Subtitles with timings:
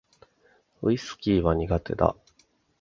[0.81, 2.15] ウィスキーは苦手だ